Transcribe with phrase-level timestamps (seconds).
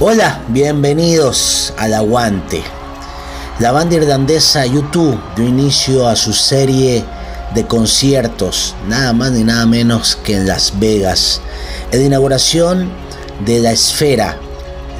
[0.00, 2.62] Hola, bienvenidos al Aguante.
[3.58, 7.04] La banda irlandesa YouTube dio inicio a su serie
[7.52, 11.40] de conciertos, nada más ni nada menos que en Las Vegas,
[11.90, 12.92] en la inauguración
[13.44, 14.36] de la Esfera,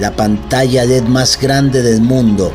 [0.00, 2.52] la pantalla LED más grande del mundo.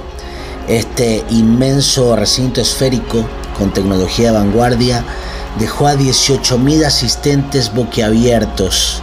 [0.68, 3.25] Este inmenso recinto esférico
[3.57, 5.05] con tecnología de vanguardia
[5.60, 9.02] dejó a 18.000 asistentes boquiabiertos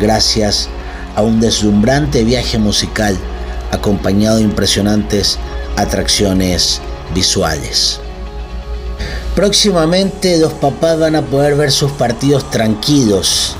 [0.00, 0.79] gracias a
[1.18, 3.16] un deslumbrante viaje musical
[3.70, 5.38] acompañado de impresionantes
[5.76, 6.80] atracciones
[7.14, 8.00] visuales.
[9.34, 13.56] Próximamente los papás van a poder ver sus partidos tranquilos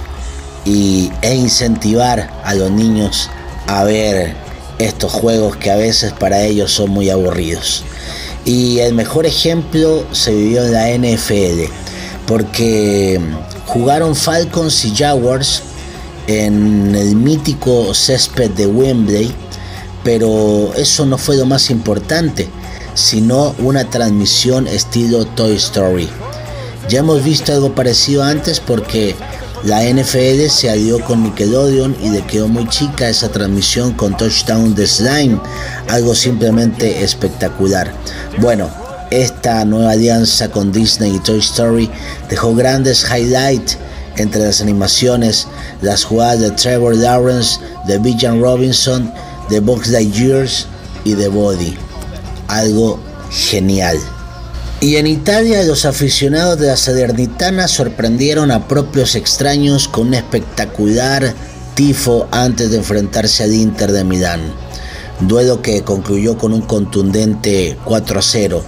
[0.65, 3.31] y, e incentivar a los niños
[3.67, 4.35] a ver
[4.79, 7.85] estos juegos que a veces para ellos son muy aburridos.
[8.45, 11.71] Y el mejor ejemplo se vivió en la NFL,
[12.27, 13.21] porque
[13.67, 15.63] jugaron Falcons y Jaguars
[16.31, 19.33] en el mítico césped de Wembley,
[20.05, 22.49] pero eso no fue lo más importante,
[22.95, 26.09] sino una transmisión estilo Toy Story.
[26.89, 29.17] Ya hemos visto algo parecido antes porque
[29.65, 34.75] la NFL se alió con Nickelodeon y le quedó muy chica esa transmisión con Touchdown
[34.77, 35.41] de Slime,
[35.89, 37.93] algo simplemente espectacular.
[38.39, 38.71] Bueno,
[39.11, 41.91] esta nueva alianza con Disney y Toy Story
[42.29, 43.77] dejó grandes highlights
[44.17, 45.47] entre las animaciones,
[45.83, 49.13] las jugadas de Trevor Lawrence, de Bijan Robinson,
[49.49, 50.67] de Box Years
[51.05, 51.77] y de Body.
[52.49, 53.01] Algo
[53.31, 53.99] genial.
[54.81, 61.35] Y en Italia los aficionados de la Salernitana sorprendieron a propios extraños con un espectacular
[61.75, 64.41] tifo antes de enfrentarse al Inter de Milán.
[65.21, 68.65] Duelo que concluyó con un contundente 4 a 0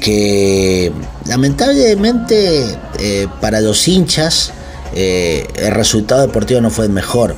[0.00, 0.92] que
[1.26, 4.52] lamentablemente eh, para los hinchas
[4.94, 7.34] eh, el resultado deportivo no fue el mejor,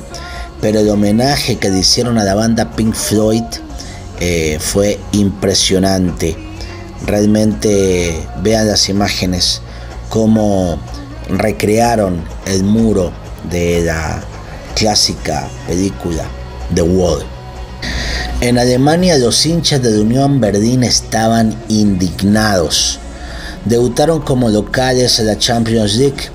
[0.61, 3.43] pero el homenaje que le hicieron a la banda Pink Floyd
[4.19, 6.37] eh, fue impresionante.
[7.05, 9.61] Realmente vean las imágenes,
[10.09, 10.79] cómo
[11.29, 13.11] recrearon el muro
[13.49, 14.21] de la
[14.75, 16.25] clásica película
[16.75, 17.23] The Wall.
[18.41, 22.99] En Alemania los hinchas de la Unión Berlín estaban indignados.
[23.65, 26.29] Debutaron como locales en la Champions League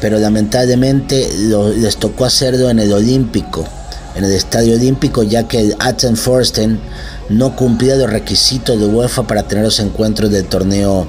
[0.00, 1.28] pero lamentablemente
[1.76, 3.66] les tocó hacerlo en el Olímpico,
[4.14, 6.80] en el Estadio Olímpico, ya que el Aten Forsten
[7.28, 11.06] no cumplía los requisitos de UEFA para tener los encuentros del torneo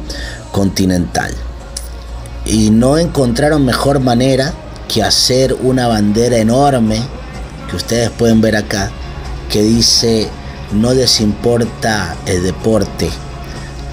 [0.52, 1.32] continental.
[2.46, 4.54] Y no encontraron mejor manera
[4.88, 7.02] que hacer una bandera enorme,
[7.70, 8.90] que ustedes pueden ver acá,
[9.52, 10.30] que dice,
[10.72, 13.10] no les importa el deporte,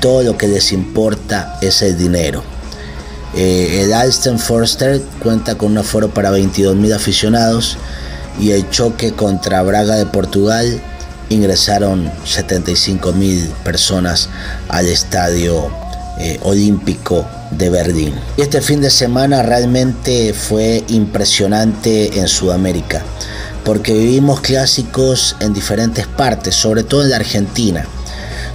[0.00, 2.53] todo lo que les importa es el dinero.
[3.36, 7.76] Eh, el Alston Forster cuenta con un aforo para 22.000 aficionados
[8.40, 10.80] y el choque contra Braga de Portugal
[11.30, 14.28] ingresaron 75.000 personas
[14.68, 15.68] al estadio
[16.18, 18.14] eh, olímpico de Berlín.
[18.36, 23.02] Este fin de semana realmente fue impresionante en Sudamérica,
[23.64, 27.84] porque vivimos clásicos en diferentes partes, sobre todo en la Argentina.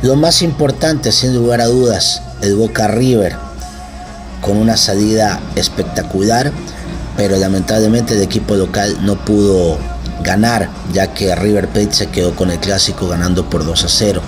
[0.03, 3.48] Lo más importante, sin lugar a dudas, el Boca River
[4.41, 6.51] con una salida espectacular,
[7.17, 9.77] pero lamentablemente el equipo local no pudo
[10.23, 14.21] ganar, ya que River Plate se quedó con el clásico ganando por 2 a 0.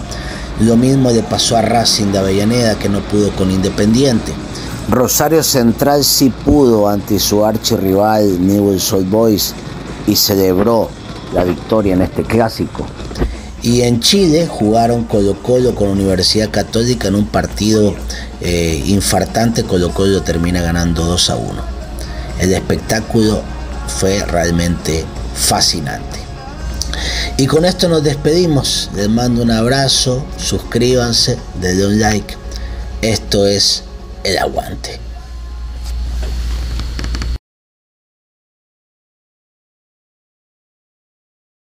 [0.62, 4.34] Lo mismo le pasó a Racing de Avellaneda, que no pudo con Independiente.
[4.90, 9.54] Rosario Central sí pudo ante su archirrival Newell's Old Boys
[10.08, 10.90] y celebró
[11.34, 12.86] la victoria en este clásico.
[13.64, 17.96] Y en Chile jugaron Colo Colo con Universidad Católica en un partido
[18.42, 19.64] eh, infartante.
[19.64, 21.64] Colo Colo termina ganando 2 a 1.
[22.40, 23.42] El espectáculo
[23.88, 25.06] fue realmente
[25.36, 26.20] fascinante.
[27.38, 28.90] Y con esto nos despedimos.
[28.96, 30.26] Les mando un abrazo.
[30.38, 32.36] Suscríbanse, denle un like.
[33.02, 33.84] Esto es
[34.24, 35.11] El Aguante.